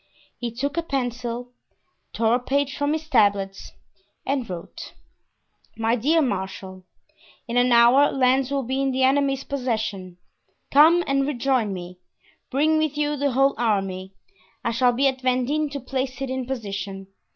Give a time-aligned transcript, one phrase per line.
[0.39, 1.51] He took a pencil,
[2.11, 3.73] tore a page from his tablets
[4.25, 4.95] and wrote:
[5.77, 10.17] "My Dear Marshal,—In an hour Lens will be in the enemy's possession.
[10.71, 11.99] Come and rejoin me;
[12.49, 14.15] bring with you the whole army.
[14.65, 17.05] I shall be at Vendin to place it in position.